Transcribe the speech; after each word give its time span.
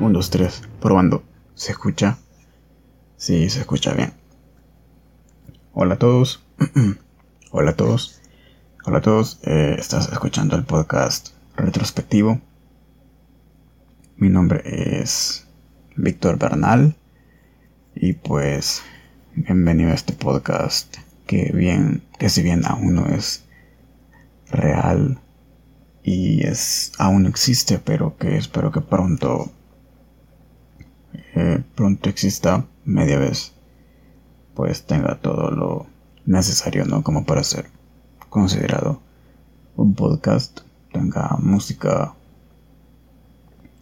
1, 0.00 0.14
2, 0.14 0.30
3, 0.30 0.62
probando. 0.80 1.22
¿Se 1.54 1.72
escucha? 1.72 2.16
Sí, 3.18 3.50
se 3.50 3.60
escucha 3.60 3.92
bien. 3.92 4.14
Hola 5.74 5.96
a 5.96 5.98
todos. 5.98 6.42
Hola 7.50 7.72
a 7.72 7.76
todos. 7.76 8.18
Hola 8.86 8.98
a 8.98 9.02
todos. 9.02 9.40
Eh, 9.42 9.76
estás 9.78 10.10
escuchando 10.10 10.56
el 10.56 10.64
podcast 10.64 11.34
retrospectivo. 11.54 12.40
Mi 14.16 14.30
nombre 14.30 14.62
es 14.64 15.46
Víctor 15.96 16.38
Bernal. 16.38 16.96
Y 17.94 18.14
pues, 18.14 18.80
bienvenido 19.34 19.90
a 19.90 19.94
este 19.94 20.14
podcast 20.14 20.96
que 21.26 21.52
bien, 21.52 22.02
que 22.18 22.30
si 22.30 22.42
bien 22.42 22.64
aún 22.64 22.94
no 22.94 23.06
es 23.06 23.44
real 24.50 25.20
y 26.02 26.46
es 26.46 26.92
aún 26.98 27.26
existe, 27.26 27.78
pero 27.78 28.16
que 28.16 28.38
espero 28.38 28.72
que 28.72 28.80
pronto 28.80 29.52
pronto 31.74 32.08
exista 32.08 32.66
media 32.84 33.18
vez, 33.18 33.52
pues 34.54 34.84
tenga 34.84 35.16
todo 35.16 35.50
lo 35.50 35.86
necesario, 36.26 36.84
¿no? 36.84 37.02
Como 37.02 37.24
para 37.24 37.44
ser 37.44 37.66
considerado 38.28 39.00
un 39.76 39.94
podcast, 39.94 40.60
tenga 40.92 41.36
música, 41.38 42.14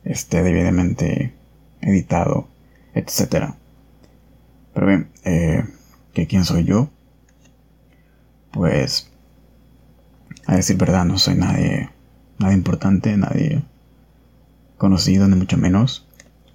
esté 0.04 0.42
debidamente 0.42 1.34
editado, 1.80 2.48
etcétera. 2.94 3.56
Pero 4.74 4.86
bien, 4.86 5.10
eh, 5.24 5.64
¿que 6.14 6.26
quién 6.26 6.44
soy 6.44 6.64
yo? 6.64 6.88
Pues, 8.52 9.10
a 10.46 10.56
decir 10.56 10.76
verdad, 10.76 11.04
no 11.04 11.18
soy 11.18 11.34
nadie, 11.34 11.90
nadie 12.38 12.56
importante, 12.56 13.16
nadie 13.16 13.62
conocido, 14.78 15.28
ni 15.28 15.36
mucho 15.36 15.58
menos. 15.58 16.07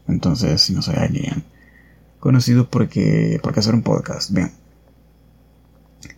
Entonces, 0.07 0.61
si 0.61 0.73
no 0.73 0.81
soy 0.81 0.95
alguien 0.95 1.43
conocido 2.19 2.69
porque, 2.69 3.39
porque 3.43 3.59
hacer 3.59 3.75
un 3.75 3.83
podcast. 3.83 4.31
Bien. 4.31 4.51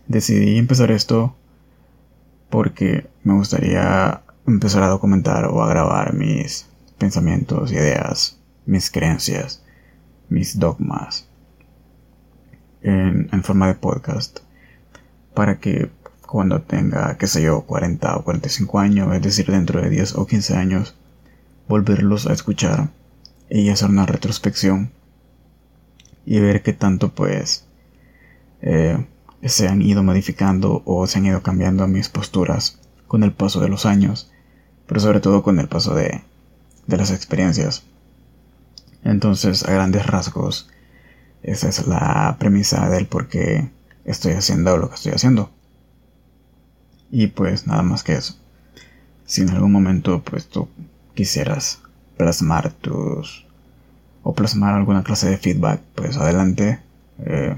Decidí 0.06 0.56
empezar 0.56 0.92
esto 0.92 1.34
porque 2.48 3.08
me 3.24 3.34
gustaría 3.34 4.22
empezar 4.46 4.84
a 4.84 4.88
documentar 4.88 5.46
o 5.46 5.64
a 5.64 5.68
grabar 5.68 6.14
mis 6.14 6.66
pensamientos, 6.96 7.72
ideas, 7.72 8.38
mis 8.66 8.88
creencias, 8.90 9.64
mis 10.28 10.60
dogmas 10.60 11.28
en, 12.82 13.28
en 13.32 13.42
forma 13.42 13.66
de 13.66 13.74
podcast 13.74 14.38
para 15.34 15.58
que 15.58 15.90
cuando 16.26 16.62
tenga, 16.62 17.16
qué 17.18 17.26
sé 17.26 17.42
yo, 17.42 17.62
40 17.62 18.16
o 18.16 18.22
45 18.22 18.78
años, 18.78 19.14
es 19.14 19.22
decir, 19.22 19.46
dentro 19.46 19.80
de 19.80 19.90
10 19.90 20.14
o 20.16 20.26
15 20.26 20.56
años, 20.56 20.94
volverlos 21.68 22.26
a 22.26 22.32
escuchar 22.32 22.90
y 23.48 23.68
hacer 23.70 23.88
una 23.88 24.06
retrospección 24.06 24.90
y 26.24 26.40
ver 26.40 26.62
qué 26.62 26.72
tanto 26.72 27.14
pues 27.14 27.64
eh, 28.60 29.06
se 29.42 29.68
han 29.68 29.82
ido 29.82 30.02
modificando 30.02 30.82
o 30.84 31.06
se 31.06 31.18
han 31.18 31.26
ido 31.26 31.42
cambiando 31.42 31.86
mis 31.86 32.08
posturas 32.08 32.80
con 33.06 33.22
el 33.22 33.32
paso 33.32 33.60
de 33.60 33.68
los 33.68 33.86
años, 33.86 34.32
pero 34.86 35.00
sobre 35.00 35.20
todo 35.20 35.42
con 35.42 35.60
el 35.60 35.68
paso 35.68 35.94
de, 35.94 36.22
de 36.86 36.96
las 36.96 37.10
experiencias. 37.10 37.84
Entonces, 39.04 39.64
a 39.64 39.72
grandes 39.72 40.04
rasgos, 40.06 40.68
esa 41.42 41.68
es 41.68 41.86
la 41.86 42.36
premisa 42.40 42.88
del 42.88 43.06
por 43.06 43.28
qué 43.28 43.70
estoy 44.04 44.32
haciendo 44.32 44.76
lo 44.76 44.88
que 44.88 44.96
estoy 44.96 45.12
haciendo. 45.12 45.50
Y 47.10 47.28
pues 47.28 47.68
nada 47.68 47.82
más 47.82 48.02
que 48.02 48.14
eso. 48.14 48.36
Si 49.24 49.42
en 49.42 49.50
algún 49.50 49.70
momento 49.70 50.22
pues 50.22 50.48
tú 50.48 50.68
quisieras 51.14 51.82
plasmar 52.16 52.72
tus 52.72 53.46
o 54.22 54.34
plasmar 54.34 54.74
alguna 54.74 55.04
clase 55.04 55.30
de 55.30 55.36
feedback, 55.36 55.80
pues 55.94 56.16
adelante, 56.16 56.80
eh, 57.20 57.54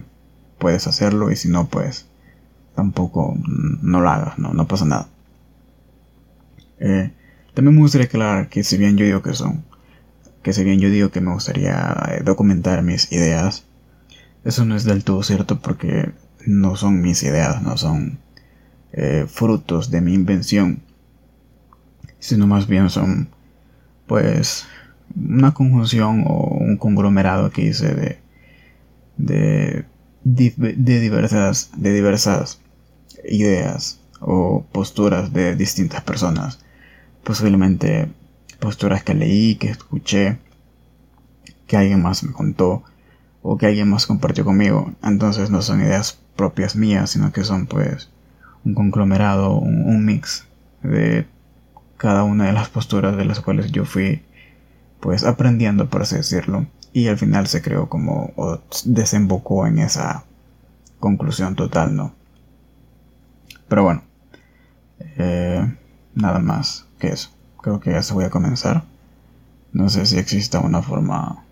puedes 0.58 0.86
hacerlo 0.86 1.30
y 1.30 1.36
si 1.36 1.48
no, 1.48 1.66
pues 1.68 2.06
tampoco 2.74 3.36
no 3.82 4.02
lo 4.02 4.10
hagas, 4.10 4.38
no, 4.38 4.52
no 4.52 4.68
pasa 4.68 4.84
nada. 4.84 5.08
Eh, 6.78 7.10
también 7.54 7.74
me 7.74 7.80
gustaría 7.80 8.06
aclarar 8.06 8.50
que 8.50 8.62
si 8.64 8.76
bien 8.76 8.98
yo 8.98 9.06
digo 9.06 9.22
que 9.22 9.32
son, 9.32 9.64
que 10.42 10.52
si 10.52 10.62
bien 10.62 10.78
yo 10.78 10.90
digo 10.90 11.10
que 11.10 11.22
me 11.22 11.32
gustaría 11.32 11.96
eh, 12.10 12.22
documentar 12.22 12.82
mis 12.82 13.10
ideas, 13.12 13.64
eso 14.44 14.66
no 14.66 14.76
es 14.76 14.84
del 14.84 15.04
todo 15.04 15.22
cierto 15.22 15.60
porque 15.60 16.12
no 16.46 16.76
son 16.76 17.00
mis 17.00 17.22
ideas, 17.22 17.62
no 17.62 17.76
son 17.78 18.18
frutos 19.28 19.90
de 19.90 20.00
mi 20.00 20.14
invención, 20.14 20.80
sino 22.18 22.46
más 22.46 22.66
bien 22.66 22.90
son 22.90 23.28
pues 24.08 24.66
una 25.14 25.54
conjunción 25.54 26.24
o 26.26 26.56
un 26.58 26.76
conglomerado 26.76 27.50
que 27.50 27.62
hice 27.62 27.94
de, 27.94 28.18
de, 29.16 29.84
diversas, 30.24 31.70
de 31.76 31.92
diversas 31.92 32.60
ideas 33.28 34.00
o 34.20 34.64
posturas 34.72 35.32
de 35.32 35.54
distintas 35.54 36.02
personas. 36.02 36.58
Posiblemente 37.22 38.08
posturas 38.58 39.04
que 39.04 39.14
leí, 39.14 39.56
que 39.56 39.68
escuché, 39.68 40.38
que 41.66 41.76
alguien 41.76 42.02
más 42.02 42.24
me 42.24 42.32
contó 42.32 42.82
o 43.42 43.58
que 43.58 43.66
alguien 43.66 43.88
más 43.88 44.06
compartió 44.06 44.44
conmigo. 44.44 44.92
Entonces 45.02 45.50
no 45.50 45.62
son 45.62 45.82
ideas 45.82 46.18
propias 46.34 46.74
mías, 46.74 47.10
sino 47.10 47.30
que 47.32 47.44
son 47.44 47.66
pues 47.66 48.10
un 48.64 48.74
conglomerado, 48.74 49.52
un 49.52 50.04
mix 50.04 50.46
de 50.82 51.26
cada 51.98 52.24
una 52.24 52.46
de 52.46 52.52
las 52.52 52.70
posturas 52.70 53.16
de 53.16 53.26
las 53.26 53.40
cuales 53.40 53.70
yo 53.70 53.84
fui 53.84 54.22
pues 55.00 55.24
aprendiendo 55.24 55.90
por 55.90 56.02
así 56.02 56.16
decirlo 56.16 56.66
y 56.92 57.08
al 57.08 57.18
final 57.18 57.46
se 57.46 57.60
creó 57.60 57.88
como 57.88 58.32
o 58.36 58.60
desembocó 58.86 59.66
en 59.66 59.78
esa 59.78 60.24
conclusión 60.98 61.54
total 61.54 61.94
no 61.94 62.14
pero 63.68 63.82
bueno 63.82 64.02
eh, 65.18 65.76
nada 66.14 66.38
más 66.38 66.86
que 66.98 67.08
eso. 67.08 67.30
Creo 67.62 67.80
que 67.80 67.92
ya 67.92 68.02
se 68.02 68.14
voy 68.14 68.24
a 68.24 68.30
comenzar. 68.30 68.84
No 69.72 69.88
sé 69.88 70.06
si 70.06 70.18
exista 70.18 70.60
una 70.60 70.82
forma 70.82 71.44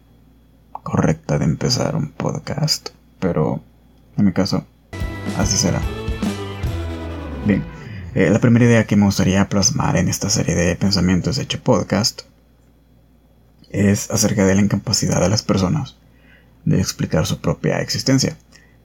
correcta 0.83 1.39
de 1.39 1.45
empezar 1.45 1.97
un 1.97 2.13
podcast 2.13 2.91
pero 3.19 3.61
en 4.17 4.25
mi 4.25 4.33
caso 4.33 4.65
así 5.37 5.57
será. 5.57 5.81
Bien 7.45 7.76
eh, 8.17 8.31
la 8.31 8.39
primera 8.39 8.65
idea 8.65 8.87
que 8.87 8.97
me 8.97 9.05
gustaría 9.05 9.47
plasmar 9.51 9.99
en 9.99 10.09
esta 10.09 10.31
serie 10.31 10.55
de 10.55 10.75
pensamientos 10.75 11.37
hecho 11.37 11.63
podcast 11.63 12.23
es 13.69 14.11
acerca 14.11 14.47
de 14.47 14.55
la 14.55 14.63
incapacidad 14.63 15.21
de 15.21 15.29
las 15.29 15.43
personas 15.43 15.99
de 16.65 16.81
explicar 16.81 17.27
su 17.27 17.43
propia 17.43 17.83
existencia. 17.83 18.39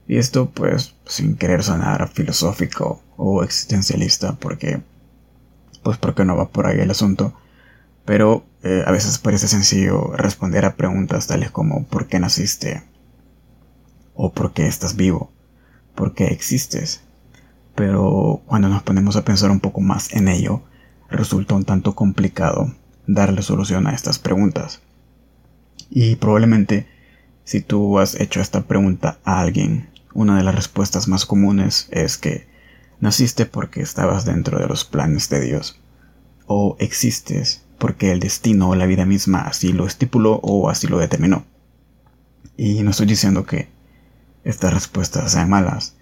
Y 0.06 0.18
esto 0.18 0.50
pues 0.50 0.96
sin 1.06 1.36
querer 1.36 1.62
sonar 1.62 2.10
filosófico 2.10 3.02
o 3.16 3.42
existencialista 3.42 4.34
porque 4.34 4.82
pues 5.82 5.96
porque 5.96 6.26
no 6.26 6.36
va 6.36 6.50
por 6.50 6.66
ahí 6.66 6.80
el 6.80 6.90
asunto. 6.90 7.32
Pero 8.04 8.44
eh, 8.62 8.84
a 8.86 8.92
veces 8.92 9.16
parece 9.16 9.48
sencillo 9.48 10.14
responder 10.14 10.66
a 10.66 10.76
preguntas 10.76 11.26
tales 11.26 11.50
como 11.50 11.86
¿por 11.86 12.06
qué 12.06 12.20
naciste? 12.20 12.82
o 14.14 14.30
¿por 14.30 14.52
qué 14.52 14.66
estás 14.66 14.94
vivo? 14.94 15.32
¿por 15.94 16.12
qué 16.12 16.26
existes? 16.26 17.00
Pero 17.74 18.42
cuando 18.46 18.68
nos 18.68 18.82
ponemos 18.82 19.16
a 19.16 19.24
pensar 19.24 19.50
un 19.50 19.60
poco 19.60 19.80
más 19.80 20.12
en 20.12 20.28
ello, 20.28 20.62
resulta 21.10 21.54
un 21.54 21.64
tanto 21.64 21.94
complicado 21.94 22.74
darle 23.06 23.42
solución 23.42 23.86
a 23.86 23.94
estas 23.94 24.18
preguntas. 24.18 24.80
Y 25.90 26.16
probablemente 26.16 26.86
si 27.44 27.60
tú 27.60 27.98
has 27.98 28.14
hecho 28.20 28.40
esta 28.40 28.62
pregunta 28.62 29.18
a 29.24 29.40
alguien, 29.40 29.90
una 30.14 30.36
de 30.36 30.44
las 30.44 30.54
respuestas 30.54 31.08
más 31.08 31.26
comunes 31.26 31.88
es 31.90 32.16
que 32.16 32.46
naciste 33.00 33.46
porque 33.46 33.82
estabas 33.82 34.24
dentro 34.24 34.58
de 34.58 34.68
los 34.68 34.84
planes 34.84 35.28
de 35.28 35.40
Dios, 35.40 35.80
o 36.46 36.76
existes 36.78 37.64
porque 37.78 38.12
el 38.12 38.20
destino 38.20 38.70
o 38.70 38.76
la 38.76 38.86
vida 38.86 39.04
misma 39.04 39.40
así 39.40 39.72
lo 39.72 39.86
estipuló 39.86 40.38
o 40.42 40.70
así 40.70 40.86
lo 40.86 40.98
determinó. 40.98 41.44
Y 42.56 42.82
no 42.82 42.90
estoy 42.90 43.06
diciendo 43.06 43.44
que 43.44 43.68
estas 44.44 44.72
respuestas 44.72 45.32
sean 45.32 45.50
malas, 45.50 45.96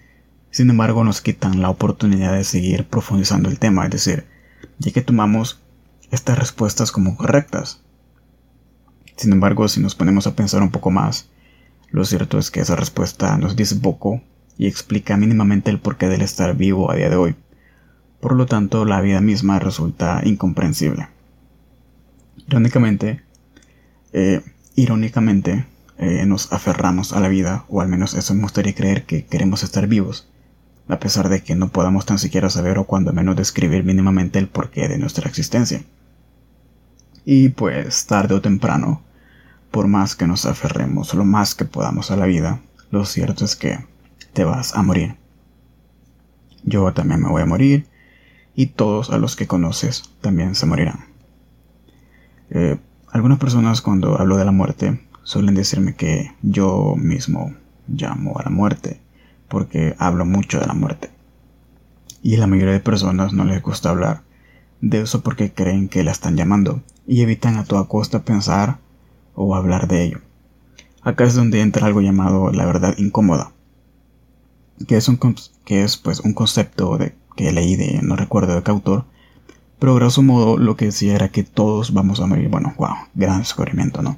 sin 0.50 0.70
embargo, 0.70 1.04
nos 1.04 1.20
quitan 1.20 1.62
la 1.62 1.70
oportunidad 1.70 2.32
de 2.32 2.44
seguir 2.44 2.86
profundizando 2.86 3.48
el 3.48 3.58
tema, 3.58 3.84
es 3.84 3.90
decir, 3.90 4.26
ya 4.78 4.92
que 4.92 5.02
tomamos 5.02 5.60
estas 6.10 6.38
respuestas 6.38 6.90
como 6.90 7.16
correctas. 7.16 7.82
Sin 9.16 9.32
embargo, 9.32 9.68
si 9.68 9.80
nos 9.80 9.94
ponemos 9.94 10.26
a 10.26 10.34
pensar 10.34 10.62
un 10.62 10.70
poco 10.70 10.90
más, 10.90 11.28
lo 11.90 12.04
cierto 12.04 12.38
es 12.38 12.50
que 12.50 12.60
esa 12.60 12.76
respuesta 12.76 13.36
nos 13.38 13.54
dice 13.54 13.76
poco 13.76 14.22
y 14.58 14.66
explica 14.66 15.16
mínimamente 15.16 15.70
el 15.70 15.78
porqué 15.78 16.08
del 16.08 16.22
estar 16.22 16.56
vivo 16.56 16.90
a 16.90 16.96
día 16.96 17.10
de 17.10 17.16
hoy. 17.16 17.36
Por 18.20 18.34
lo 18.34 18.46
tanto, 18.46 18.84
la 18.84 19.00
vida 19.00 19.20
misma 19.20 19.58
resulta 19.58 20.20
incomprensible. 20.24 21.08
Irónicamente, 22.46 23.22
eh, 24.12 24.42
irónicamente, 24.74 25.66
eh, 25.98 26.26
nos 26.26 26.52
aferramos 26.52 27.12
a 27.12 27.20
la 27.20 27.28
vida, 27.28 27.64
o 27.68 27.80
al 27.80 27.88
menos 27.88 28.14
eso 28.14 28.34
me 28.34 28.42
gustaría 28.42 28.74
creer 28.74 29.04
que 29.04 29.26
queremos 29.26 29.62
estar 29.62 29.86
vivos, 29.86 30.28
a 30.90 30.98
pesar 30.98 31.28
de 31.28 31.42
que 31.42 31.54
no 31.54 31.68
podamos 31.68 32.04
tan 32.06 32.18
siquiera 32.18 32.50
saber 32.50 32.78
o 32.78 32.84
cuando 32.84 33.12
menos 33.12 33.36
describir 33.36 33.84
mínimamente 33.84 34.38
el 34.38 34.48
porqué 34.48 34.88
de 34.88 34.98
nuestra 34.98 35.28
existencia. 35.28 35.82
Y 37.24 37.50
pues 37.50 38.06
tarde 38.06 38.34
o 38.34 38.40
temprano 38.40 39.02
por 39.70 39.86
más 39.86 40.16
que 40.16 40.26
nos 40.26 40.46
aferremos 40.46 41.14
lo 41.14 41.24
más 41.24 41.54
que 41.54 41.64
podamos 41.64 42.10
a 42.10 42.16
la 42.16 42.26
vida, 42.26 42.60
lo 42.90 43.04
cierto 43.04 43.44
es 43.44 43.54
que 43.54 43.78
te 44.32 44.44
vas 44.44 44.74
a 44.74 44.82
morir. 44.82 45.16
Yo 46.64 46.92
también 46.92 47.22
me 47.22 47.28
voy 47.28 47.42
a 47.42 47.46
morir 47.46 47.86
y 48.54 48.66
todos 48.66 49.10
a 49.10 49.18
los 49.18 49.36
que 49.36 49.46
conoces 49.46 50.02
también 50.20 50.54
se 50.54 50.66
morirán. 50.66 51.06
Eh, 52.50 52.78
algunas 53.12 53.38
personas 53.38 53.80
cuando 53.80 54.20
hablo 54.20 54.36
de 54.36 54.44
la 54.44 54.52
muerte 54.52 55.00
suelen 55.22 55.54
decirme 55.54 55.94
que 55.94 56.32
yo 56.42 56.94
mismo 56.96 57.54
llamo 57.86 58.38
a 58.38 58.42
la 58.42 58.50
muerte 58.50 59.00
porque 59.50 59.96
hablo 59.98 60.24
mucho 60.24 60.60
de 60.60 60.66
la 60.66 60.74
muerte. 60.74 61.10
Y 62.22 62.36
la 62.36 62.46
mayoría 62.46 62.72
de 62.72 62.80
personas 62.80 63.32
no 63.32 63.44
les 63.44 63.60
gusta 63.60 63.90
hablar 63.90 64.22
de 64.80 65.02
eso 65.02 65.22
porque 65.22 65.52
creen 65.52 65.88
que 65.88 66.04
la 66.04 66.12
están 66.12 66.36
llamando 66.36 66.82
y 67.06 67.20
evitan 67.22 67.56
a 67.56 67.64
toda 67.64 67.88
costa 67.88 68.24
pensar 68.24 68.78
o 69.34 69.56
hablar 69.56 69.88
de 69.88 70.04
ello. 70.04 70.20
Acá 71.02 71.24
es 71.24 71.34
donde 71.34 71.60
entra 71.60 71.86
algo 71.86 72.00
llamado 72.00 72.52
la 72.52 72.64
verdad 72.64 72.94
incómoda, 72.96 73.52
que 74.86 74.96
es 74.96 75.08
un, 75.08 75.18
que 75.64 75.82
es, 75.82 75.96
pues, 75.96 76.20
un 76.20 76.32
concepto 76.32 76.98
que 77.36 77.52
leí 77.52 77.74
de, 77.74 78.00
no 78.02 78.16
recuerdo 78.16 78.54
de 78.54 78.62
qué 78.62 78.70
autor, 78.70 79.04
pero 79.80 79.96
grosso 79.96 80.22
modo 80.22 80.58
lo 80.58 80.76
que 80.76 80.86
decía 80.86 81.14
era 81.14 81.30
que 81.30 81.42
todos 81.42 81.92
vamos 81.92 82.20
a 82.20 82.26
morir. 82.26 82.48
Bueno, 82.48 82.74
wow, 82.78 82.94
gran 83.14 83.40
descubrimiento, 83.40 84.02
¿no? 84.02 84.16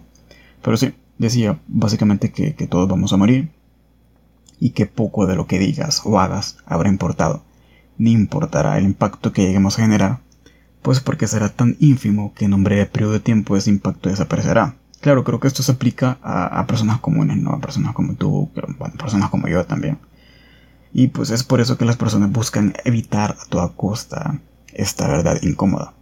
Pero 0.60 0.76
sí, 0.76 0.92
decía 1.18 1.58
básicamente 1.68 2.32
que 2.32 2.66
todos 2.66 2.88
vamos 2.88 3.12
a 3.12 3.16
morir 3.16 3.50
y 4.62 4.70
que 4.70 4.86
poco 4.86 5.26
de 5.26 5.34
lo 5.34 5.48
que 5.48 5.58
digas 5.58 6.02
o 6.04 6.20
hagas 6.20 6.56
habrá 6.66 6.88
importado, 6.88 7.42
ni 7.98 8.12
importará 8.12 8.78
el 8.78 8.84
impacto 8.84 9.32
que 9.32 9.42
lleguemos 9.42 9.76
a 9.76 9.82
generar, 9.82 10.20
pues 10.82 11.00
porque 11.00 11.26
será 11.26 11.48
tan 11.48 11.76
ínfimo 11.80 12.32
que 12.32 12.44
en 12.44 12.54
un 12.54 12.62
breve 12.62 12.86
periodo 12.86 13.14
de 13.14 13.18
tiempo 13.18 13.56
ese 13.56 13.70
impacto 13.70 14.08
desaparecerá. 14.08 14.76
Claro, 15.00 15.24
creo 15.24 15.40
que 15.40 15.48
esto 15.48 15.64
se 15.64 15.72
aplica 15.72 16.18
a, 16.22 16.64
personas 16.68 17.00
comunes, 17.00 17.38
¿no? 17.38 17.50
A 17.50 17.58
personas 17.58 17.92
como 17.92 18.14
tú, 18.14 18.52
personas 18.96 19.30
como 19.30 19.48
yo 19.48 19.66
también. 19.66 19.98
Y 20.92 21.08
pues 21.08 21.30
es 21.30 21.42
por 21.42 21.60
eso 21.60 21.76
que 21.76 21.84
las 21.84 21.96
personas 21.96 22.30
buscan 22.30 22.72
evitar 22.84 23.36
a 23.40 23.44
toda 23.48 23.70
costa 23.70 24.38
esta 24.72 25.08
verdad 25.08 25.42
incómoda. 25.42 25.92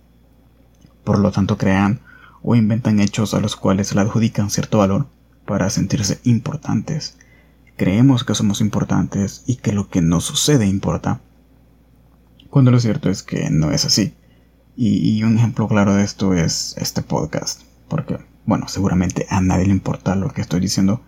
Por 1.03 1.19
lo 1.19 1.33
tanto, 1.33 1.57
crean 1.57 2.01
o 2.43 2.57
inventan 2.57 3.01
hechos 3.01 3.33
a 3.33 3.41
los 3.41 3.57
cuales 3.57 3.95
le 3.95 4.03
adjudican 4.03 4.51
cierto 4.51 4.77
valor 4.77 5.07
para 5.47 5.71
sentirse 5.71 6.21
importantes. 6.25 7.17
Creemos 7.81 8.25
que 8.25 8.35
somos 8.35 8.61
importantes 8.61 9.43
y 9.47 9.57
que 9.57 9.73
lo 9.73 9.89
que 9.89 10.03
nos 10.03 10.25
sucede 10.25 10.67
importa, 10.67 11.23
cuando 12.51 12.71
lo 12.71 12.79
cierto 12.79 13.09
es 13.09 13.23
que 13.23 13.49
no 13.49 13.71
es 13.71 13.87
así. 13.87 14.13
Y, 14.77 15.17
y 15.17 15.25
un 15.25 15.39
ejemplo 15.39 15.67
claro 15.67 15.95
de 15.95 16.05
esto 16.05 16.35
es 16.35 16.77
este 16.77 17.01
podcast, 17.01 17.63
porque 17.89 18.19
bueno, 18.45 18.69
seguramente 18.69 19.27
a 19.31 19.41
nadie 19.41 19.65
le 19.65 19.73
importa 19.73 20.15
lo 20.15 20.29
que 20.29 20.43
estoy 20.43 20.61
diciendo 20.61 21.01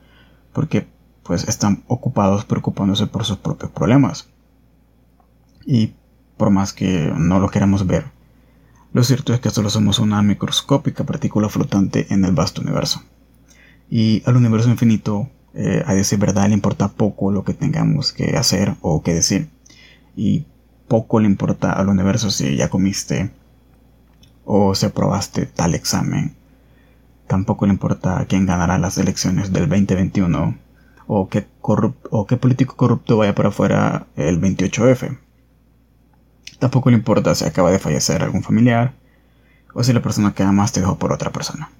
porque 0.54 0.88
pues 1.22 1.46
están 1.46 1.84
ocupados 1.88 2.46
preocupándose 2.46 3.06
por 3.06 3.26
sus 3.26 3.36
propios 3.36 3.70
problemas. 3.70 4.30
Y 5.66 5.92
por 6.38 6.48
más 6.48 6.72
que 6.72 7.12
no 7.14 7.38
lo 7.38 7.50
queramos 7.50 7.86
ver, 7.86 8.06
lo 8.94 9.04
cierto 9.04 9.34
es 9.34 9.40
que 9.40 9.50
solo 9.50 9.69
somos 9.69 9.98
una 9.98 10.22
microscópica 10.22 11.04
partícula 11.04 11.50
flotante 11.50 12.06
en 12.08 12.24
el 12.24 12.32
vasto 12.32 12.62
universo. 12.62 13.02
Y 13.90 14.22
al 14.24 14.36
universo 14.36 14.70
infinito, 14.70 15.28
eh, 15.54 15.82
a 15.87 15.94
decir 15.94 16.19
verdad, 16.19 16.49
le 16.49 16.54
importa 16.54 16.88
poco 16.88 17.32
lo 17.32 17.44
que 17.44 17.54
tengamos 17.54 18.12
que 18.12 18.37
hacer 18.37 18.76
o 18.81 19.02
que 19.02 19.14
decir. 19.14 19.49
Y 20.16 20.46
poco 20.88 21.20
le 21.20 21.26
importa 21.26 21.72
al 21.72 21.88
universo 21.88 22.31
si 22.31 22.56
ya 22.56 22.69
comiste 22.69 23.31
o 24.44 24.75
si 24.75 24.87
aprobaste 24.87 25.46
tal 25.46 25.75
examen 25.75 26.34
Tampoco 27.32 27.64
le 27.64 27.72
importa 27.72 28.26
quién 28.28 28.44
ganará 28.44 28.76
las 28.76 28.99
elecciones 28.99 29.54
del 29.54 29.66
2021 29.66 30.54
o 31.06 31.28
qué, 31.31 31.46
o 31.62 32.26
qué 32.26 32.37
político 32.37 32.76
corrupto 32.76 33.16
vaya 33.16 33.34
para 33.34 33.48
afuera 33.48 34.06
el 34.16 34.38
28F. 34.38 35.19
Tampoco 36.58 36.90
le 36.90 36.96
importa 36.96 37.34
si 37.34 37.46
acaba 37.46 37.70
de 37.70 37.78
fallecer 37.78 38.22
algún 38.22 38.43
familiar 38.43 38.93
o 39.72 39.82
si 39.82 39.94
la 39.94 40.02
persona 40.02 40.34
que 40.34 40.43
amas 40.43 40.72
te 40.72 40.81
dejó 40.81 40.98
por 40.98 41.10
otra 41.10 41.32
persona. 41.32 41.70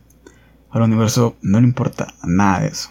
Al 0.71 0.81
universo 0.81 1.37
no 1.43 1.61
le 1.61 1.67
importa 1.67 2.15
nada 2.25 2.61
de 2.61 2.69
eso. 2.69 2.91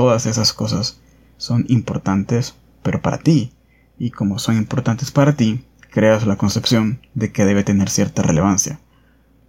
Todas 0.00 0.26
esas 0.26 0.52
cosas 0.52 1.00
son 1.36 1.66
importantes, 1.68 2.54
pero 2.82 3.02
para 3.02 3.18
ti. 3.18 3.52
Y 3.98 4.10
como 4.10 4.38
son 4.38 4.56
importantes 4.56 5.10
para 5.10 5.36
ti, 5.36 5.64
creas 5.90 6.26
la 6.26 6.36
concepción 6.36 7.00
de 7.14 7.32
que 7.32 7.44
debe 7.44 7.64
tener 7.64 7.90
cierta 7.90 8.22
relevancia, 8.22 8.80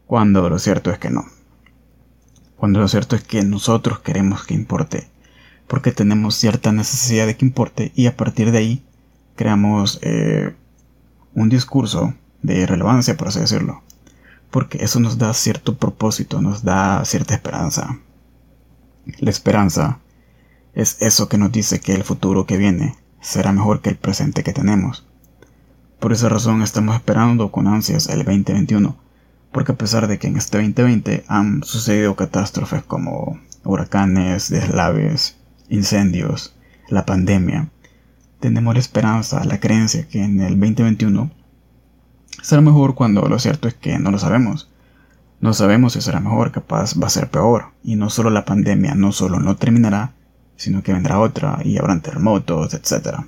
cuando 0.08 0.50
lo 0.50 0.60
cierto 0.60 0.92
es 0.92 1.00
que 1.00 1.10
no 1.10 1.26
cuando 2.62 2.80
lo 2.80 2.88
cierto 2.88 3.16
es 3.16 3.24
que 3.24 3.42
nosotros 3.42 4.02
queremos 4.02 4.46
que 4.46 4.54
importe, 4.54 5.10
porque 5.68 5.92
tenemos 5.92 6.36
cierta 6.36 6.72
necesidad 6.72 7.26
de 7.26 7.36
que 7.36 7.44
importe 7.44 7.92
y 7.96 8.06
a 8.06 8.16
partir 8.16 8.52
de 8.52 8.60
ahí 8.60 8.86
creamos 9.36 9.98
eh, 10.04 10.54
un 11.34 11.50
discurso 11.50 12.14
de 12.44 12.68
relevancia, 12.68 13.18
por 13.18 13.30
así 13.30 13.40
decirlo, 13.40 13.82
porque 14.52 14.78
eso 14.84 15.00
nos 15.00 15.18
da 15.18 15.34
cierto 15.34 15.78
propósito, 15.78 16.40
nos 16.40 16.64
da 16.64 17.04
cierta 17.04 17.34
esperanza. 17.34 17.98
La 19.18 19.32
esperanza 19.32 19.98
es 20.74 20.98
eso 21.00 21.30
que 21.30 21.38
nos 21.38 21.52
dice 21.52 21.80
que 21.80 21.94
el 21.94 22.04
futuro 22.04 22.46
que 22.46 22.58
viene 22.58 22.96
será 23.20 23.52
mejor 23.52 23.82
que 23.82 23.90
el 23.90 23.98
presente 23.98 24.44
que 24.44 24.54
tenemos. 24.54 25.06
Por 26.00 26.14
esa 26.14 26.30
razón 26.30 26.62
estamos 26.62 26.96
esperando 26.96 27.52
con 27.52 27.68
ansias 27.68 28.08
el 28.08 28.20
2021 28.20 28.98
porque 29.52 29.74
a 29.74 29.78
pesar 29.78 30.08
de 30.08 30.18
que 30.18 30.28
en 30.28 30.38
este 30.38 30.58
2020 30.58 31.26
han 31.28 31.64
sucedido 31.64 32.16
catástrofes 32.16 32.84
como 32.84 33.40
huracanes, 33.64 34.50
deslaves, 34.50 35.38
incendios, 35.70 36.56
la 36.90 37.06
pandemia, 37.06 37.70
tenemos 38.40 38.74
la 38.74 38.80
esperanza, 38.80 39.44
la 39.44 39.60
creencia 39.60 40.08
que 40.08 40.24
en 40.24 40.40
el 40.42 40.60
2021 40.60 41.32
será 42.42 42.62
mejor 42.62 42.96
cuando 42.96 43.28
lo 43.28 43.40
cierto 43.40 43.68
es 43.68 43.74
que 43.76 44.00
no 44.00 44.12
lo 44.12 44.18
sabemos. 44.18 44.70
No 45.42 45.54
sabemos 45.54 45.94
si 45.94 46.02
será 46.02 46.20
mejor, 46.20 46.52
capaz 46.52 46.96
va 47.00 47.08
a 47.08 47.12
ser 47.12 47.30
peor. 47.30 47.72
Y 47.84 47.96
no 47.96 48.10
solo 48.10 48.30
la 48.30 48.46
pandemia 48.46 48.96
no 48.96 49.12
solo 49.12 49.40
no 49.40 49.56
terminará, 49.56 50.14
sino 50.62 50.84
que 50.84 50.94
vendrá 50.94 51.20
otra 51.20 51.60
y 51.66 51.80
habrán 51.80 52.04
terremotos, 52.04 52.76
etc. 52.76 53.22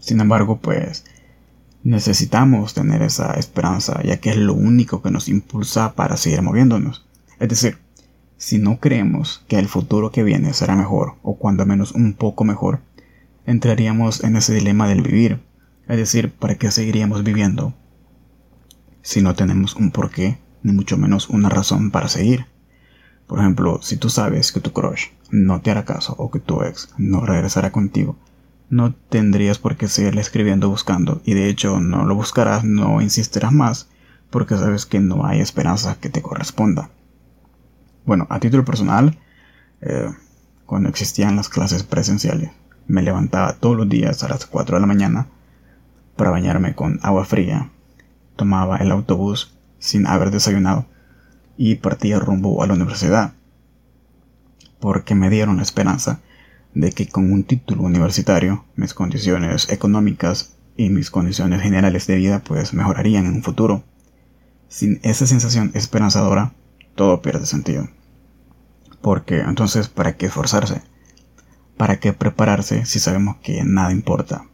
Sin 0.00 0.20
embargo, 0.20 0.58
pues 0.58 1.04
necesitamos 1.84 2.74
tener 2.74 3.02
esa 3.02 3.34
esperanza, 3.34 4.02
ya 4.02 4.16
que 4.16 4.30
es 4.30 4.36
lo 4.36 4.52
único 4.52 5.00
que 5.00 5.12
nos 5.12 5.28
impulsa 5.28 5.94
para 5.94 6.16
seguir 6.16 6.42
moviéndonos. 6.42 7.06
Es 7.38 7.48
decir, 7.48 7.78
si 8.36 8.58
no 8.58 8.80
creemos 8.80 9.44
que 9.46 9.60
el 9.60 9.68
futuro 9.68 10.10
que 10.10 10.24
viene 10.24 10.54
será 10.54 10.74
mejor, 10.74 11.14
o 11.22 11.38
cuando 11.38 11.64
menos 11.64 11.92
un 11.92 12.14
poco 12.14 12.42
mejor, 12.42 12.80
entraríamos 13.46 14.24
en 14.24 14.34
ese 14.34 14.54
dilema 14.54 14.88
del 14.88 15.02
vivir. 15.02 15.40
Es 15.86 15.98
decir, 15.98 16.32
¿para 16.32 16.56
qué 16.56 16.72
seguiríamos 16.72 17.22
viviendo 17.22 17.74
si 19.02 19.22
no 19.22 19.36
tenemos 19.36 19.76
un 19.76 19.92
porqué, 19.92 20.40
ni 20.64 20.72
mucho 20.72 20.98
menos 20.98 21.28
una 21.30 21.48
razón 21.48 21.92
para 21.92 22.08
seguir? 22.08 22.46
Por 23.28 23.38
ejemplo, 23.38 23.80
si 23.82 23.96
tú 23.96 24.10
sabes 24.10 24.50
que 24.50 24.58
tu 24.58 24.72
crush 24.72 25.10
no 25.30 25.60
te 25.60 25.70
hará 25.70 25.84
caso 25.84 26.14
o 26.18 26.30
que 26.30 26.40
tu 26.40 26.62
ex 26.62 26.90
no 26.98 27.24
regresará 27.24 27.72
contigo, 27.72 28.16
no 28.68 28.94
tendrías 28.94 29.58
por 29.58 29.76
qué 29.76 29.88
seguirle 29.88 30.20
escribiendo 30.20 30.68
buscando 30.68 31.20
y 31.24 31.34
de 31.34 31.48
hecho 31.48 31.80
no 31.80 32.04
lo 32.04 32.14
buscarás, 32.14 32.64
no 32.64 33.00
insistirás 33.00 33.52
más 33.52 33.88
porque 34.30 34.56
sabes 34.56 34.86
que 34.86 35.00
no 35.00 35.24
hay 35.24 35.40
esperanza 35.40 35.98
que 36.00 36.08
te 36.08 36.22
corresponda. 36.22 36.90
Bueno, 38.04 38.26
a 38.30 38.40
título 38.40 38.64
personal, 38.64 39.18
eh, 39.80 40.10
cuando 40.64 40.88
existían 40.88 41.36
las 41.36 41.48
clases 41.48 41.82
presenciales, 41.82 42.50
me 42.86 43.02
levantaba 43.02 43.54
todos 43.54 43.76
los 43.76 43.88
días 43.88 44.22
a 44.22 44.28
las 44.28 44.46
4 44.46 44.76
de 44.76 44.80
la 44.80 44.86
mañana 44.86 45.28
para 46.16 46.30
bañarme 46.30 46.74
con 46.74 46.98
agua 47.02 47.24
fría, 47.24 47.70
tomaba 48.36 48.76
el 48.78 48.90
autobús 48.90 49.56
sin 49.78 50.06
haber 50.06 50.30
desayunado 50.30 50.86
y 51.56 51.76
partía 51.76 52.18
rumbo 52.18 52.62
a 52.62 52.66
la 52.66 52.74
universidad, 52.74 53.34
porque 54.80 55.14
me 55.14 55.30
dieron 55.30 55.56
la 55.56 55.62
esperanza 55.62 56.20
de 56.74 56.92
que 56.92 57.08
con 57.08 57.32
un 57.32 57.44
título 57.44 57.84
universitario 57.84 58.64
mis 58.76 58.92
condiciones 58.92 59.70
económicas 59.70 60.56
y 60.76 60.90
mis 60.90 61.10
condiciones 61.10 61.62
generales 61.62 62.06
de 62.06 62.16
vida 62.16 62.42
pues 62.44 62.74
mejorarían 62.74 63.26
en 63.26 63.34
un 63.36 63.42
futuro. 63.42 63.82
Sin 64.68 65.00
esa 65.02 65.26
sensación 65.26 65.70
esperanzadora, 65.74 66.52
todo 66.94 67.22
pierde 67.22 67.46
sentido. 67.46 67.88
Porque 69.00 69.40
entonces, 69.40 69.88
¿para 69.88 70.16
qué 70.16 70.26
esforzarse? 70.26 70.82
¿Para 71.76 71.98
qué 71.98 72.12
prepararse 72.12 72.84
si 72.84 72.98
sabemos 72.98 73.36
que 73.36 73.62
nada 73.64 73.92
importa? 73.92 74.46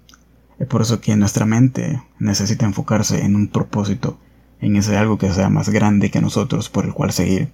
Es 0.58 0.68
por 0.68 0.82
eso 0.82 1.00
que 1.00 1.16
nuestra 1.16 1.46
mente 1.46 2.02
necesita 2.18 2.66
enfocarse 2.66 3.24
en 3.24 3.34
un 3.34 3.48
propósito, 3.48 4.18
en 4.60 4.76
ese 4.76 4.96
algo 4.96 5.18
que 5.18 5.32
sea 5.32 5.48
más 5.48 5.70
grande 5.70 6.10
que 6.10 6.20
nosotros 6.20 6.68
por 6.68 6.84
el 6.84 6.92
cual 6.92 7.12
seguir 7.12 7.50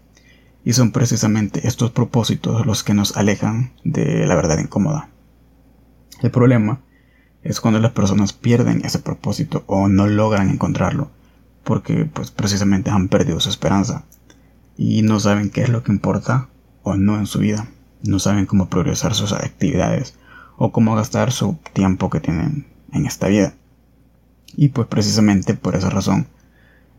y 0.65 0.73
son 0.73 0.93
precisamente 0.93 1.67
estos 1.67 1.91
propósitos 1.91 2.67
los 2.67 2.85
que 2.85 2.95
nos 2.95 3.17
alejan 3.17 3.73
de 3.85 4.27
la 4.27 4.35
verdad 4.35 4.59
incómoda. 4.59 5.09
El 6.21 6.31
problema 6.31 6.81
es 7.43 7.61
cuando 7.61 7.81
las 7.81 7.93
personas 7.93 8.33
pierden 8.33 8.85
ese 8.85 8.99
propósito 8.99 9.65
o 9.67 9.88
no 9.88 10.07
logran 10.07 10.50
encontrarlo, 10.50 11.11
porque 11.65 12.05
pues 12.05 12.31
precisamente 12.31 12.91
han 12.91 13.09
perdido 13.09 13.41
su 13.41 13.49
esperanza. 13.49 14.05
y 14.81 15.03
no 15.03 15.19
saben 15.19 15.50
qué 15.50 15.62
es 15.62 15.69
lo 15.69 15.83
que 15.83 15.91
importa 15.91 16.49
o 16.85 16.97
no 16.97 17.19
en 17.19 17.27
su 17.27 17.41
vida. 17.41 17.67
No 18.05 18.21
saben 18.21 18.47
cómo 18.47 18.69
progresar 18.69 19.12
sus 19.15 19.33
actividades 19.33 20.15
o 20.57 20.71
cómo 20.71 20.95
gastar 20.95 21.33
su 21.33 21.59
tiempo 21.73 22.11
que 22.11 22.21
tienen 22.21 22.67
en 22.93 23.07
esta 23.07 23.27
vida. 23.27 23.55
Y 24.57 24.69
pues 24.69 24.87
precisamente 24.87 25.55
por 25.55 25.75
esa 25.75 25.91
razón, 25.91 26.29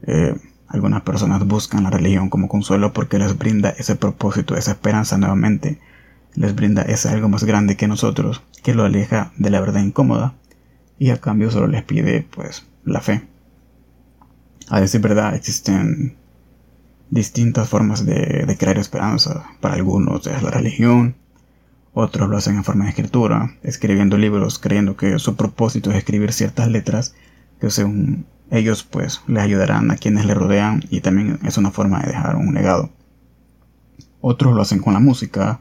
eh, 0.04 0.36
algunas 0.70 1.02
personas 1.02 1.46
buscan 1.48 1.84
la 1.84 1.90
religión 1.90 2.30
como 2.30 2.48
consuelo 2.48 2.94
porque 2.94 3.18
les 3.18 3.38
brinda 3.38 3.72
ese 3.72 3.96
propósito, 3.96 4.56
esa 4.56 4.72
esperanza 4.72 5.18
nuevamente. 5.18 5.80
Les 6.36 6.56
brinda 6.56 6.84
ese 6.84 7.10
algo 7.10 7.28
más 7.28 7.44
grande 7.44 7.76
que 7.76 7.88
nosotros, 7.88 8.44
que 8.64 8.76
lo 8.76 8.86
aleja 8.86 9.32
de 9.38 9.50
la 9.50 9.60
verdad 9.60 9.82
incómoda. 9.82 10.36
Y 11.00 11.10
a 11.10 11.18
cambio 11.20 11.50
solo 11.50 11.68
les 11.68 11.84
pide 11.84 12.22
pues 12.22 12.68
la 12.86 13.02
fe. 13.02 13.28
A 14.70 14.80
decir 14.80 15.02
verdad, 15.02 15.34
existen 15.34 16.16
distintas 17.10 17.68
formas 17.68 18.06
de, 18.06 18.56
crear 18.60 18.78
esperanza. 18.78 19.46
Para 19.62 19.74
algunos 19.76 20.28
es 20.28 20.44
la 20.44 20.52
religión, 20.52 21.16
otros 21.94 22.30
lo 22.30 22.38
hacen 22.38 22.58
en 22.58 22.64
forma 22.64 22.84
de 22.84 22.92
escritura, 22.92 23.56
escribiendo 23.64 24.18
libros 24.18 24.60
creyendo 24.60 24.96
que 24.96 25.18
su 25.18 25.36
propósito 25.36 25.90
es 25.90 25.98
escribir 25.98 26.32
ciertas 26.32 26.68
letras 26.68 27.16
que 27.60 27.72
según 27.72 28.28
ellos 28.51 28.84
pues 28.84 29.22
les 29.27 29.44
ayudarán 29.44 29.91
a 29.91 29.98
quienes 29.98 30.25
le 30.25 30.34
rodean 30.34 30.84
y 30.89 31.01
también 31.01 31.39
es 31.44 31.58
una 31.58 31.72
forma 31.72 32.00
de 32.00 32.08
dejar 32.08 32.36
un 32.36 32.53
legado. 32.53 32.89
Otros 34.22 34.53
lo 34.53 34.62
hacen 34.62 34.79
con 34.79 34.94
la 34.94 35.00
música, 35.00 35.60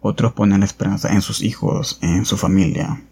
otros 0.00 0.32
ponen 0.32 0.60
la 0.60 0.66
esperanza 0.66 1.12
en 1.12 1.22
sus 1.22 1.42
hijos, 1.42 1.98
en 2.02 2.24
su 2.24 2.36
familia. 2.36 3.02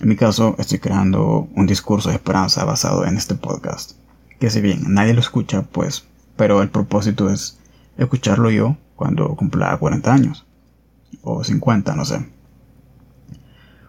En 0.00 0.08
mi 0.08 0.16
caso 0.16 0.56
estoy 0.58 0.78
creando 0.78 1.48
un 1.54 1.66
discurso 1.66 2.08
de 2.08 2.16
esperanza 2.16 2.64
basado 2.64 3.04
en 3.06 3.16
este 3.16 3.34
podcast, 3.34 3.92
que 4.40 4.50
si 4.50 4.60
bien 4.60 4.82
nadie 4.88 5.14
lo 5.14 5.20
escucha 5.20 5.62
pues, 5.62 6.04
pero 6.36 6.62
el 6.62 6.70
propósito 6.70 7.30
es 7.30 7.58
escucharlo 7.96 8.50
yo 8.50 8.76
cuando 8.96 9.34
cumpla 9.36 9.76
40 9.76 10.12
años, 10.12 10.46
o 11.22 11.44
50, 11.44 11.94
no 11.94 12.04
sé. 12.04 12.26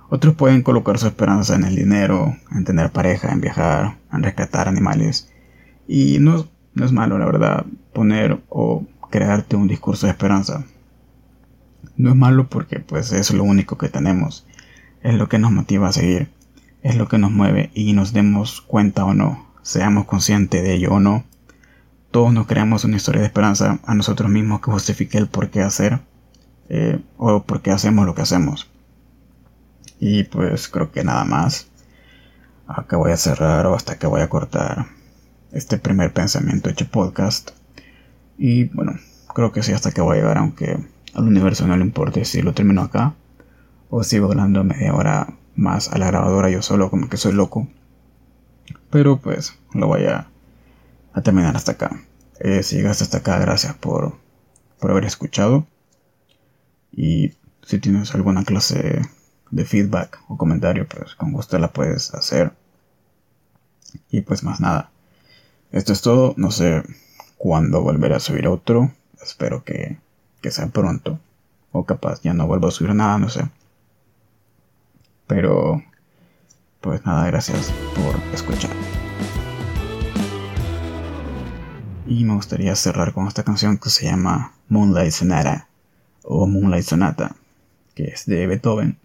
Otros 0.10 0.36
pueden 0.36 0.62
colocar 0.62 0.98
su 1.00 1.08
esperanza 1.08 1.56
en 1.56 1.64
el 1.64 1.76
dinero, 1.76 2.36
en 2.52 2.66
tener 2.66 2.92
pareja, 2.92 3.32
en 3.32 3.42
viajar, 3.42 3.98
en 4.12 4.24
rescatar 4.24 4.68
animales. 4.68 5.32
Y 5.88 6.20
no, 6.20 6.48
es 6.76 6.92
malo, 6.92 7.18
la 7.18 7.26
verdad, 7.26 7.66
poner 7.94 8.42
o 8.50 8.86
crearte 9.10 9.56
un 9.56 9.68
discurso 9.68 10.06
de 10.06 10.12
esperanza. 10.12 10.66
No 11.98 12.10
es 12.10 12.16
malo 12.16 12.48
porque 12.50 12.80
pues 12.80 13.12
es 13.12 13.34
lo 13.34 13.44
único 13.44 13.78
que 13.78 13.90
tenemos. 13.90 14.46
Es 15.02 15.16
lo 15.16 15.28
que 15.30 15.40
nos 15.40 15.52
motiva 15.52 15.90
a 15.90 15.94
seguir. 15.94 16.30
Es 16.82 16.96
lo 16.98 17.08
que 17.08 17.18
nos 17.18 17.32
mueve 17.32 17.72
y 17.74 17.94
nos 17.94 18.12
demos 18.14 18.62
cuenta 18.62 19.06
o 19.06 19.14
no, 19.14 19.48
seamos 19.62 20.06
conscientes 20.06 20.64
de 20.64 20.74
ello 20.74 20.92
o 20.92 21.00
no. 21.00 21.24
Todos 22.12 22.34
nos 22.34 22.46
creamos 22.46 22.84
una 22.84 22.98
historia 22.98 23.22
de 23.22 23.28
esperanza 23.28 23.80
a 23.86 23.96
nosotros 23.96 24.30
mismos 24.30 24.62
que 24.62 24.70
justifique 24.70 25.18
el 25.18 25.28
por 25.28 25.50
qué 25.50 25.62
hacer 25.62 26.02
eh, 26.70 27.00
o 27.18 27.44
por 27.44 27.62
qué 27.62 27.72
hacemos 27.72 28.06
lo 28.06 28.14
que 28.14 28.22
hacemos. 28.22 28.70
Y 30.06 30.26
pues 30.26 30.68
creo 30.68 30.92
que 30.92 31.06
nada 31.06 31.24
más. 31.24 31.68
Acá 32.68 32.98
voy 32.98 33.14
a 33.14 33.18
cerrar 33.18 33.66
o 33.68 33.74
hasta 33.74 33.98
que 33.98 34.06
voy 34.06 34.20
a 34.20 34.28
cortar 34.28 34.88
este 35.54 35.78
primer 35.78 36.12
pensamiento 36.12 36.70
hecho 36.70 36.90
podcast. 36.92 37.52
Y 38.38 38.66
bueno, 38.66 39.00
creo 39.34 39.54
que 39.54 39.64
sí 39.64 39.72
hasta 39.72 39.94
que 39.94 40.02
voy 40.02 40.18
a 40.18 40.20
llegar, 40.20 40.40
aunque 40.40 40.78
al 41.14 41.24
universo 41.24 41.66
no 41.68 41.78
le 41.78 41.86
importe 41.86 42.26
si 42.26 42.42
lo 42.42 42.54
termino 42.54 42.82
acá 42.82 43.14
o 43.90 44.04
sigo 44.04 44.30
hablando 44.30 44.66
media 44.66 44.94
hora 44.94 45.38
más 45.56 45.88
a 45.94 45.98
la 45.98 46.08
grabadora 46.08 46.50
yo 46.50 46.62
solo 46.62 46.90
como 46.90 47.08
que 47.08 47.16
soy 47.16 47.32
loco. 47.32 47.70
Pero 48.90 49.22
pues 49.22 49.58
lo 49.74 49.88
voy 49.88 50.04
a, 50.08 50.28
terminar 51.24 51.56
hasta 51.56 51.72
acá. 51.72 52.04
Eh, 52.42 52.62
si 52.64 52.76
llegaste 52.76 53.06
hasta 53.06 53.20
acá, 53.20 53.40
gracias 53.40 53.74
por, 53.76 54.18
por 54.82 54.92
haber 54.92 55.06
escuchado. 55.06 55.66
Y 56.92 57.36
si 57.62 57.80
tienes 57.80 58.14
alguna 58.14 58.44
clase 58.44 59.02
de 59.54 59.66
feedback 59.66 60.20
o 60.28 60.38
comentario, 60.38 60.88
pues 60.88 61.14
con 61.16 61.32
gusto 61.32 61.60
la 61.60 61.72
puedes 61.72 62.14
hacer. 62.14 62.54
Y 64.10 64.22
pues 64.22 64.44
más 64.44 64.60
nada. 64.60 64.90
Esto 65.72 65.94
es 65.94 66.02
todo. 66.02 66.34
No 66.38 66.50
sé 66.52 66.84
cuándo 67.38 67.82
volveré 67.82 68.16
a 68.16 68.20
subir 68.20 68.48
otro. 68.48 68.92
Espero 69.22 69.64
que, 69.64 69.98
que 70.42 70.50
sea 70.50 70.68
pronto. 70.68 71.20
O 71.72 71.86
capaz 71.86 72.22
ya 72.22 72.34
no 72.34 72.48
vuelvo 72.48 72.68
a 72.68 72.72
subir 72.72 72.96
nada, 72.96 73.18
no 73.20 73.30
sé. 73.30 73.48
Pero, 75.28 75.84
pues 76.82 77.06
nada, 77.06 77.26
gracias 77.28 77.72
por 77.96 78.16
escuchar. 78.34 78.72
Y 82.08 82.26
me 82.26 82.34
gustaría 82.34 82.76
cerrar 82.76 83.14
con 83.14 83.28
esta 83.28 83.44
canción 83.44 83.78
que 83.78 83.90
se 83.90 84.06
llama 84.06 84.54
Moonlight 84.70 85.12
Sonata 85.12 85.68
o 86.24 86.48
Moonlight 86.48 86.86
Sonata, 86.86 87.36
que 87.96 88.06
es 88.06 88.26
de 88.26 88.48
Beethoven. 88.48 88.98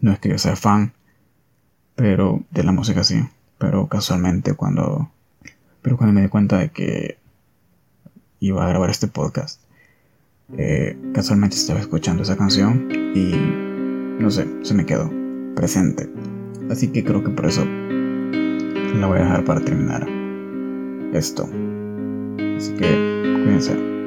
No 0.00 0.12
es 0.12 0.18
que 0.18 0.28
yo 0.28 0.38
sea 0.38 0.56
fan, 0.56 0.92
pero 1.94 2.44
de 2.50 2.62
la 2.62 2.72
música 2.72 3.04
sí. 3.04 3.22
Pero 3.58 3.88
casualmente 3.88 4.54
cuando, 4.54 5.10
pero 5.82 5.96
cuando 5.96 6.14
me 6.14 6.22
di 6.22 6.28
cuenta 6.28 6.58
de 6.58 6.70
que 6.70 7.18
iba 8.40 8.64
a 8.64 8.68
grabar 8.68 8.90
este 8.90 9.08
podcast, 9.08 9.60
eh, 10.56 10.96
casualmente 11.12 11.56
estaba 11.56 11.80
escuchando 11.80 12.22
esa 12.22 12.36
canción 12.36 12.88
y 13.14 13.32
no 14.22 14.30
sé, 14.30 14.46
se 14.62 14.74
me 14.74 14.86
quedó 14.86 15.10
presente. 15.54 16.08
Así 16.70 16.88
que 16.88 17.04
creo 17.04 17.24
que 17.24 17.30
por 17.30 17.46
eso 17.46 17.64
la 17.64 19.06
voy 19.06 19.18
a 19.18 19.22
dejar 19.22 19.44
para 19.44 19.60
terminar 19.60 20.06
esto. 21.12 21.48
Así 22.56 22.72
que 22.74 23.42
cuídense. 23.44 23.97